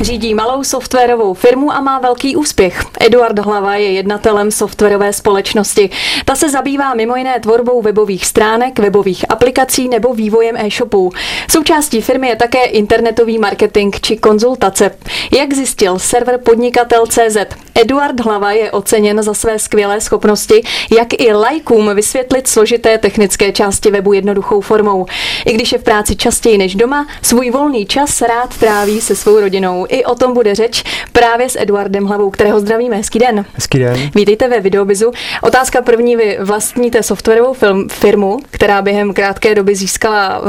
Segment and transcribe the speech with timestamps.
[0.00, 2.84] Řídí malou softwarovou firmu a má velký úspěch.
[3.00, 5.90] Eduard Hlava je jednatelem softwarové společnosti.
[6.24, 11.10] Ta se zabývá mimo jiné tvorbou webových stránek, webových aplikací nebo vývojem e-shopů.
[11.50, 14.90] Součástí firmy je také internetový marketing či konzultace.
[15.38, 17.36] Jak zjistil server podnikatel.cz,
[17.74, 20.62] Eduard Hlava je oceněn za své skvělé schopnosti,
[20.96, 25.06] jak i lajkům vysvětlit složité technické části webu jednoduchou formou.
[25.46, 29.40] I když je v práci častěji než doma, svůj volný čas rád tráví se svou
[29.40, 29.86] rodinou.
[29.88, 32.96] I o tom bude řeč právě s Eduardem Hlavou, kterého zdravíme.
[32.96, 33.44] Hezký den.
[33.54, 33.96] Hezký den.
[34.14, 35.10] Vítejte ve Videobizu.
[35.42, 36.16] Otázka první.
[36.16, 40.40] Vy vlastníte softwarovou film, firmu, která během krátké doby získala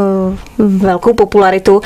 [0.58, 1.82] uh, velkou popularitu.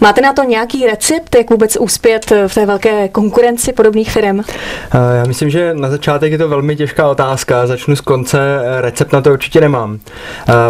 [0.00, 4.38] Máte na to nějaký recept, jak vůbec uspět v té velké konkurenci podobných firm?
[4.38, 4.44] Uh,
[5.16, 7.66] já myslím, že na začátek je to velmi těžká otázka.
[7.66, 8.38] Začnu z konce.
[8.80, 9.90] Recept na to určitě nemám.
[9.92, 9.98] Uh,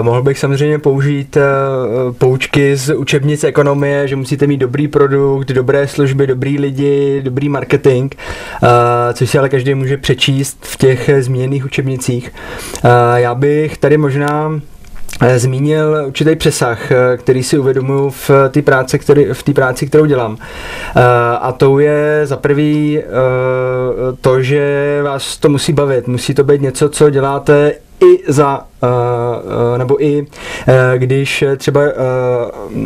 [0.02, 5.88] mohl bych samozřejmě použít uh, poučky z učebnic ekonomie, že musíte mít dobrý produkt, dobré
[5.88, 8.14] služby, dobrý lidi, dobrý marketing,
[8.62, 8.68] uh,
[9.12, 12.32] což si ale každý může přečíst v těch zmíněných učebnicích.
[12.84, 14.60] Uh, já bych tady možná
[15.20, 20.04] eh, zmínil určitý přesah, který si uvědomuji v té práci, který, v té práci, kterou
[20.04, 20.38] dělám.
[21.40, 23.02] A to je za prvý
[24.20, 26.08] to, že vás to musí bavit.
[26.08, 28.66] Musí to být něco, co děláte i za,
[29.76, 30.26] nebo i
[30.96, 31.80] když třeba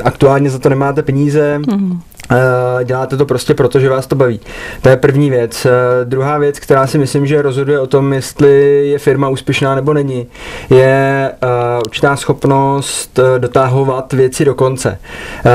[0.04, 2.00] aktuálně za to nemáte peníze, mm
[2.30, 4.40] Eh, děláte to prostě proto, že vás to baví.
[4.82, 5.66] To je první věc.
[5.66, 5.70] Eh,
[6.04, 10.26] druhá věc, která si myslím, že rozhoduje o tom, jestli je firma úspěšná nebo není,
[10.70, 11.46] je eh,
[11.86, 14.98] určitá schopnost dotahovat věci do konce.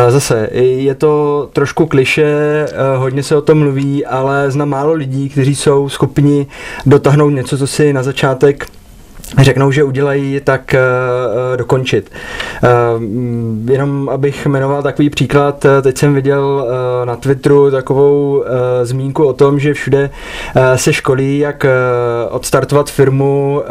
[0.10, 2.66] Zase, je to trošku kliše,
[2.98, 6.48] hodně se o tom mluví, ale znám málo lidí, kteří jsou schopni
[6.86, 8.68] dotáhnout něco, co si na začátek
[9.40, 12.12] řeknou, že udělají, tak uh, dokončit.
[12.64, 13.04] Uh,
[13.72, 18.46] jenom abych jmenoval takový příklad, teď jsem viděl uh, na Twitteru takovou uh,
[18.84, 20.10] zmínku o tom, že všude
[20.56, 23.66] uh, se školí, jak uh, odstartovat firmu, uh,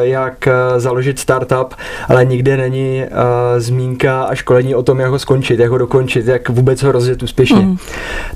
[0.00, 1.74] jak uh, založit startup,
[2.08, 3.18] ale nikde není uh,
[3.58, 7.22] zmínka a školení o tom, jak ho skončit, jak ho dokončit, jak vůbec ho rozjet
[7.22, 7.60] úspěšně.
[7.60, 7.76] Mm.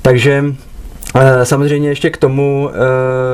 [0.01, 0.72] Takže Eh,
[1.43, 2.75] samozřejmě ještě k tomu eh,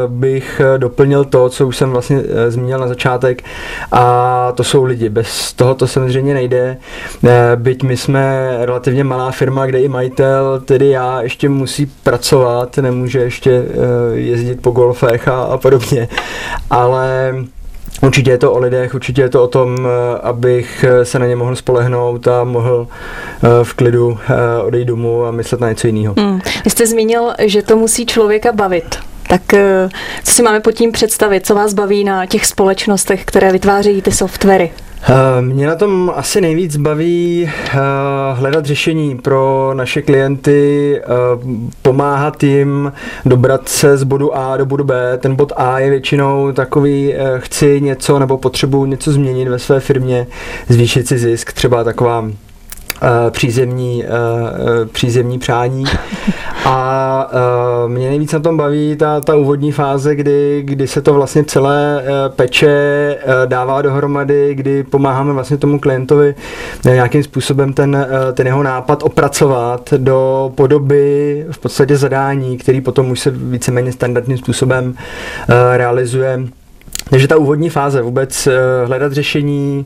[0.07, 3.44] bych doplnil to, co už jsem vlastně eh, zmínil na začátek
[3.91, 5.09] a to jsou lidi.
[5.09, 6.78] Bez toho to samozřejmě nejde.
[7.56, 13.19] Byť my jsme relativně malá firma, kde i majitel, tedy já, ještě musí pracovat, nemůže
[13.19, 13.66] ještě
[14.13, 16.07] jezdit po golfech a, a podobně.
[16.69, 17.34] Ale
[18.01, 21.25] Určitě je to o lidech, určitě je to o tom, eh, abych eh, se na
[21.25, 22.87] ně mohl spolehnout a mohl
[23.43, 24.17] eh, v klidu
[24.63, 26.13] odejít domů a myslet na něco jiného.
[26.17, 26.39] Hmm.
[26.65, 28.95] Vy jste zmínil, že to musí člověka bavit.
[29.27, 29.41] Tak
[30.23, 31.45] co si máme pod tím představit?
[31.45, 34.71] Co vás baví na těch společnostech, které vytvářejí ty softwary?
[35.03, 37.77] Eh, mě na tom asi nejvíc baví eh,
[38.33, 41.05] hledat řešení pro naše klienty, eh,
[41.81, 42.93] pomáhat jim
[43.25, 45.17] dobrat se z bodu A do bodu B.
[45.17, 50.27] Ten bod A je většinou takový, chci něco nebo potřebuji něco změnit ve své firmě,
[50.69, 52.25] zvýšit si zisk, třeba taková
[53.29, 55.83] přízemní, eh, eh, přízemní přání.
[56.65, 57.31] A
[57.87, 62.03] mě nejvíc na tom baví ta, ta úvodní fáze, kdy, kdy se to vlastně celé
[62.35, 66.35] peče, dává dohromady, kdy pomáháme vlastně tomu klientovi
[66.85, 73.19] nějakým způsobem ten, ten jeho nápad opracovat do podoby v podstatě zadání, který potom už
[73.19, 74.93] se víceméně standardním způsobem
[75.77, 76.39] realizuje
[77.09, 79.85] takže ta úvodní fáze, vůbec eh, hledat řešení,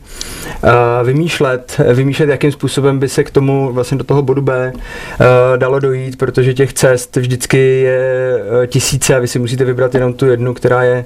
[0.63, 0.69] eh,
[1.03, 5.79] vymýšlet, vymýšlet, jakým způsobem by se k tomu vlastně do toho bodu B eh, dalo
[5.79, 10.53] dojít, protože těch cest vždycky je tisíce a vy si musíte vybrat jenom tu jednu,
[10.53, 11.05] která je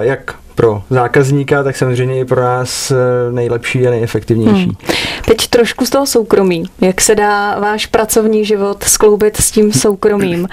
[0.00, 2.92] jak pro zákazníka, tak samozřejmě i pro nás
[3.30, 4.64] nejlepší a nejefektivnější.
[4.64, 4.96] Hmm.
[5.24, 6.64] Teď trošku z toho soukromí.
[6.80, 10.48] Jak se dá váš pracovní život skloubit s tím soukromím?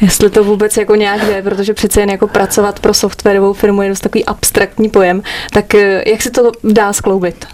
[0.00, 3.88] Jestli to vůbec jako nějak jde, protože přece jen jako pracovat pro softwarovou firmu je
[3.88, 5.22] dost takový abstraktní pojem.
[5.52, 7.46] Tak eh, jak se to dá skloubit?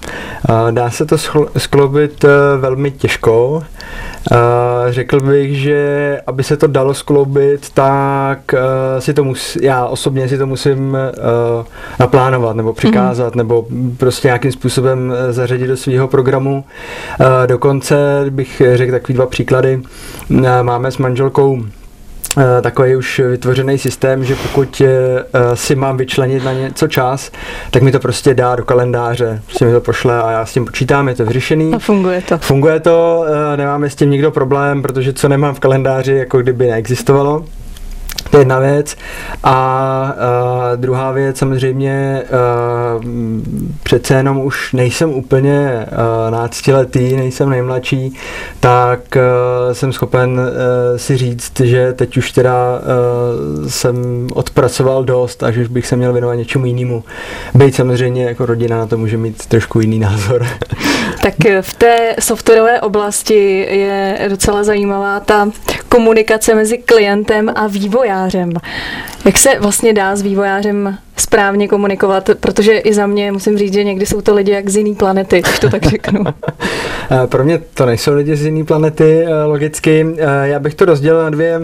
[0.71, 1.17] Dá se to
[1.59, 2.29] skloubit eh,
[2.59, 3.63] velmi těžko.
[4.89, 8.59] Řekl bych, že aby se to dalo skloubit, tak uh,
[8.99, 11.67] si to mus, já osobně si to musím uh,
[12.01, 13.39] naplánovat nebo přikázat, mm.
[13.39, 16.65] nebo prostě nějakým způsobem zařadit do svého programu.
[17.21, 19.81] Uh, dokonce bych řekl takový dva příklady.
[20.31, 21.88] Uh, máme s manželkou Eh,
[22.63, 27.31] takový už vytvořený systém, že pokud eh, si mám vyčlenit na něco čas,
[27.71, 30.65] tak mi to prostě dá do kalendáře, prostě mi to pošle a já s tím
[30.65, 31.75] počítám, je to vyřešený.
[31.75, 32.39] A funguje to.
[32.39, 36.67] Funguje to, eh, nemáme s tím nikdo problém, protože co nemám v kalendáři, jako kdyby
[36.67, 37.45] neexistovalo.
[38.31, 38.97] To je jedna věc.
[39.45, 42.35] A, a druhá věc, samozřejmě, a,
[43.83, 45.87] přece jenom už nejsem úplně
[46.31, 48.15] náctiletý, nejsem nejmladší,
[48.61, 49.21] tak a,
[49.73, 52.81] jsem schopen a, si říct, že teď už teda a,
[53.69, 57.05] jsem odpracoval dost a že už bych se měl věnovat něčemu jinému.
[57.55, 60.47] Být samozřejmě jako rodina na to může mít trošku jiný názor.
[61.23, 65.51] Tak v té softwarové oblasti je docela zajímavá ta
[65.89, 68.18] komunikace mezi klientem a vývojářem.
[69.25, 73.85] Jak se vlastně dá s vývojářem správně komunikovat, protože i za mě musím říct, že
[73.85, 76.25] někdy jsou to lidi jak z jiné planety, když to tak řeknu.
[77.27, 80.07] Pro mě to nejsou lidi z jiné planety, eh, logicky.
[80.19, 81.61] Eh, já bych to rozdělil na dvě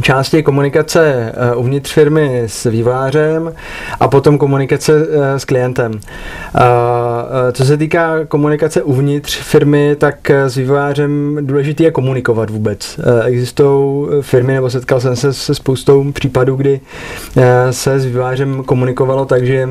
[0.00, 3.52] části komunikace eh, uvnitř firmy s vývářem
[4.00, 5.92] a potom komunikace eh, s klientem.
[5.94, 13.00] Eh, co se týká komunikace uvnitř firmy, tak s vývářem důležité je komunikovat vůbec.
[13.24, 16.80] Existují firmy, nebo setkal jsem se se spoustou případů, kdy
[17.70, 19.68] se s vývářem komunikovalo tak, že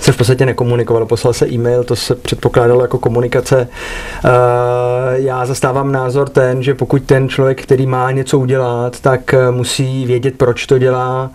[0.00, 3.68] se v podstatě nekomunikovalo, poslal se e-mail, to se předpokládalo jako komunikace.
[4.24, 4.30] Eh,
[5.12, 10.06] já zastávám názor ten, že pokud ten člověk, který má něco udělat, tak eh, musí
[10.06, 11.30] vědět, proč to dělá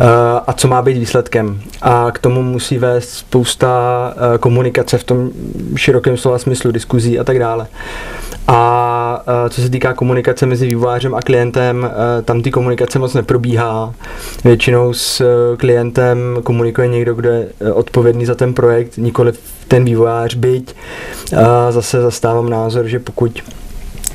[0.00, 0.04] eh,
[0.46, 1.60] a co má být výsledkem.
[1.82, 3.74] A k tomu musí vést spousta
[4.40, 5.30] komunikace v tom
[5.76, 7.66] širokém slova smyslu, diskuzí a tak dále.
[8.48, 11.90] A co se týká komunikace mezi vývojářem a klientem,
[12.24, 13.94] tam ty komunikace moc neprobíhá.
[14.44, 15.22] Většinou s
[15.56, 17.48] klientem komunikuje někdo, kdo je
[17.94, 19.32] odpovědný za ten projekt, nikoli
[19.68, 20.74] ten vývojář, byť
[21.70, 23.42] zase zastávám názor, že pokud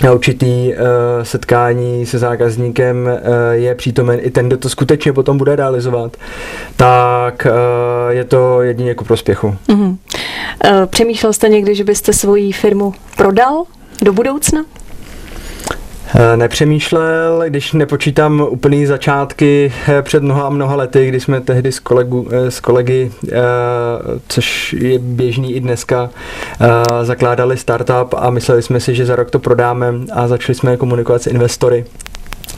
[0.04, 0.80] na určitý uh,
[1.24, 3.20] setkání se zákazníkem uh,
[3.52, 6.18] je přítomen i ten, kdo to skutečně potom bude realizovat,
[6.76, 9.56] tak uh, je to jedině ku prospěchu.
[9.68, 9.90] Mm-hmm.
[9.90, 13.64] Uh, přemýšlel jste někdy, že byste svoji firmu prodal
[14.02, 14.66] do budoucna?
[16.16, 21.72] Eh, nepřemýšlel, když nepočítám úplný začátky eh, před mnoha a mnoha lety, kdy jsme tehdy
[21.72, 23.12] s, kolegu, eh, s kolegy,
[24.28, 26.10] což je běžný i dneska,
[27.02, 31.22] zakládali startup a mysleli jsme si, že za rok to prodáme a začali jsme komunikovat
[31.22, 31.86] s investory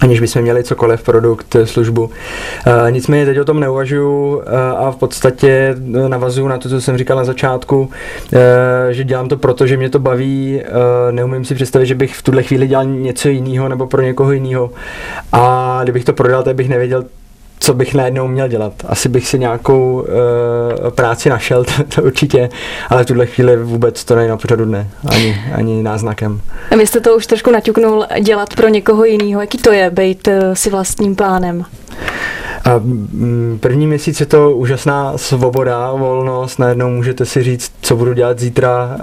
[0.01, 2.09] aniž bychom měli cokoliv, produkt, službu.
[2.87, 5.75] E, nicméně teď o tom neuvažuju e, a v podstatě
[6.07, 7.89] navazuju na to, co jsem říkal na začátku,
[8.91, 10.61] že dělám to proto, že mě to baví,
[11.11, 14.71] neumím si představit, že bych v tuhle chvíli dělal něco jiného nebo pro někoho jiného
[15.31, 17.05] a kdybych to prodal, tak bych nevěděl,
[17.61, 18.73] co bych najednou měl dělat.
[18.87, 22.49] Asi bych si nějakou uh, práci našel, to, to určitě,
[22.89, 26.41] ale v tuhle chvíli vůbec to není na pořadu dne, ani, ani náznakem.
[26.71, 29.41] A vy jste to už trošku naťuknul dělat pro někoho jiného.
[29.41, 31.65] Jaký to je, být uh, si vlastním pánem?
[32.65, 38.13] A mm, první měsíc je to úžasná svoboda, volnost, najednou můžete si říct, co budu
[38.13, 38.97] dělat zítra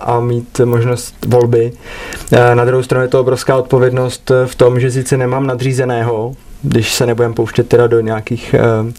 [0.00, 1.72] a mít možnost volby.
[2.54, 7.06] Na druhou stranu je to obrovská odpovědnost v tom, že sice nemám nadřízeného, když se
[7.06, 8.92] nebudem pouštět teda do nějakých uh, uh,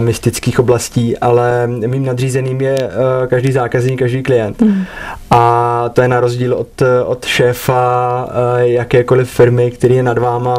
[0.00, 4.60] mystických oblastí, ale mým nadřízeným je uh, každý zákazník, každý klient.
[4.60, 4.84] Mm.
[5.30, 10.56] A to je na rozdíl od, od šéfa uh, jakékoliv firmy, který je nad váma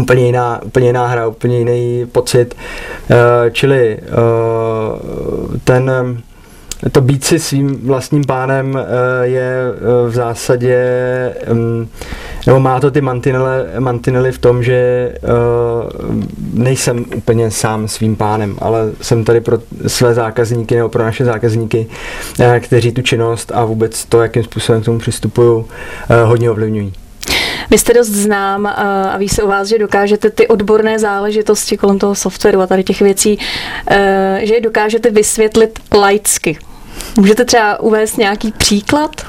[0.00, 2.54] úplně jiná, úplně jiná hra, úplně jiný pocit.
[3.10, 3.16] Uh,
[3.50, 5.90] čili uh, ten
[6.92, 8.78] to být si svým vlastním pánem
[9.22, 9.56] je
[10.06, 10.84] v zásadě,
[11.52, 11.88] mm,
[12.46, 15.18] nebo má to ty mantinely, mantinely v tom, že eh,
[16.52, 21.86] nejsem úplně sám svým pánem, ale jsem tady pro své zákazníky nebo pro naše zákazníky,
[22.60, 25.64] kteří tu činnost a vůbec to, jakým způsobem k tomu přistupují,
[26.24, 26.92] hodně ovlivňují.
[27.70, 31.98] Vy jste dost znám a ví se o vás, že dokážete ty odborné záležitosti kolem
[31.98, 33.38] toho softwaru a tady těch věcí,
[34.38, 36.58] že je dokážete vysvětlit laicky.
[37.16, 39.26] Můžete třeba uvést nějaký příklad?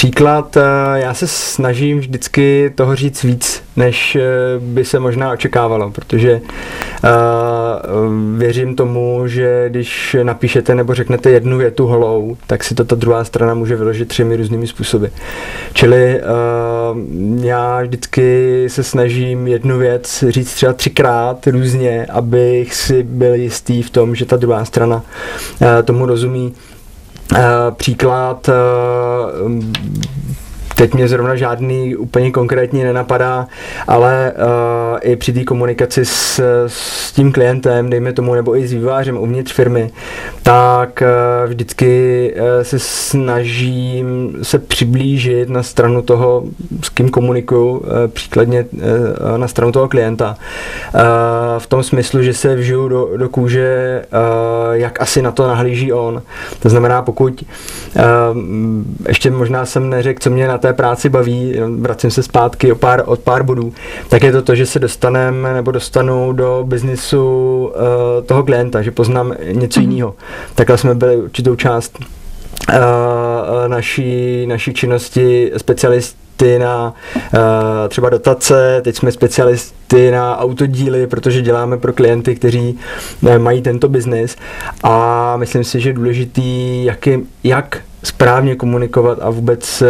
[0.00, 0.62] Příklad, uh,
[0.94, 8.38] já se snažím vždycky toho říct víc, než uh, by se možná očekávalo, protože uh,
[8.38, 13.24] věřím tomu, že když napíšete nebo řeknete jednu větu holou, tak si to ta druhá
[13.24, 15.06] strana může vyložit třemi různými způsoby.
[15.72, 16.20] Čili
[17.40, 23.90] já vždycky se snažím jednu věc říct třeba třikrát různě, abych si byl jistý v
[23.90, 25.02] tom, že ta druhá strana
[25.84, 26.54] tomu rozumí.
[27.32, 27.38] Uh,
[27.74, 28.54] příklad uh,
[30.80, 33.46] Teď mě zrovna žádný úplně konkrétní nenapadá,
[33.88, 38.72] ale uh, i při té komunikaci s, s tím klientem, dejme tomu, nebo i s
[38.72, 39.90] vývářem uvnitř firmy,
[40.42, 46.44] tak uh, vždycky uh, se snažím se přiblížit na stranu toho,
[46.82, 48.80] s kým komunikuju, uh, příkladně uh,
[49.38, 50.36] na stranu toho klienta.
[50.94, 51.00] Uh,
[51.58, 55.92] v tom smyslu, že se vžiju do, do kůže, uh, jak asi na to nahlíží
[55.92, 56.22] on.
[56.62, 57.44] To znamená, pokud
[57.96, 58.02] uh,
[59.08, 62.74] ještě možná jsem neřekl, co mě na té té práci baví, vracím se zpátky o
[62.74, 63.72] pár, od pár bodů,
[64.08, 67.24] tak je to to, že se dostaneme nebo dostanu do biznisu
[67.64, 69.90] uh, toho klienta, že poznám něco mm.
[69.90, 70.14] jiného.
[70.54, 72.76] Takhle jsme byli určitou část uh,
[73.66, 77.40] naší, naší činnosti specialisty na uh,
[77.88, 82.78] třeba dotace, teď jsme specialisty na autodíly, protože děláme pro klienty, kteří
[83.22, 84.36] uh, mají tento biznis
[84.82, 89.88] a myslím si, že je důležitý, jak, je, jak správně komunikovat a vůbec uh,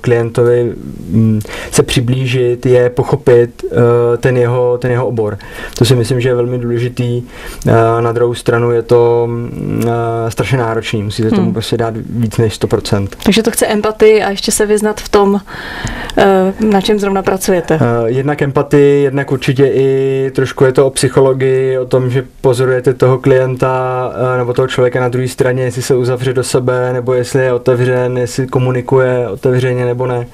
[0.00, 0.74] klientovi
[1.14, 3.70] um, se přiblížit, je pochopit uh,
[4.18, 5.38] ten, jeho, ten jeho obor.
[5.78, 7.22] To si myslím, že je velmi důležitý.
[7.66, 9.90] Uh, na druhou stranu je to uh,
[10.28, 11.52] strašně náročný, musíte tomu hmm.
[11.52, 13.08] prostě dát víc než 100%.
[13.24, 17.74] Takže to chce empatii a ještě se vyznat v tom, uh, na čem zrovna pracujete.
[17.74, 22.94] Uh, jednak empatii, jednak určitě i trošku je to o psychologii, o tom, že pozorujete
[22.94, 27.14] toho klienta uh, nebo toho člověka na druhé straně, jestli se uzavře do sebe, nebo
[27.14, 30.18] jestli je otevřen, jestli komunikuje otevřeně nebo ne.
[30.18, 30.24] Uh,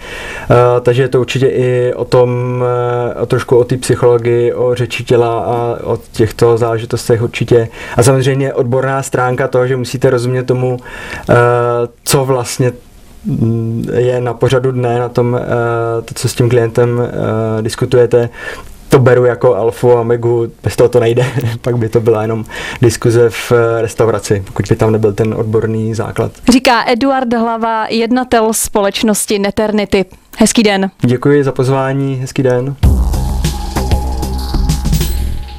[0.80, 2.62] takže je to určitě i o tom,
[3.16, 7.68] uh, o trošku o té psychologii, o řeči těla a o těchto záležitostech určitě.
[7.96, 11.34] A samozřejmě odborná stránka toho, že musíte rozumět tomu, uh,
[12.04, 12.72] co vlastně
[13.24, 15.40] mm, je na pořadu dne, na tom,
[16.04, 17.02] to, co s tím klientem
[17.60, 18.28] diskutujete,
[18.92, 21.26] to beru jako alfu a megu, bez toho to nejde,
[21.60, 22.44] pak by to byla jenom
[22.82, 26.32] diskuze v eh, restauraci, pokud by tam nebyl ten odborný základ.
[26.52, 30.04] Říká Eduard Hlava, jednatel společnosti Neternity.
[30.38, 30.90] Hezký den.
[31.00, 32.76] Děkuji za pozvání, hezký den.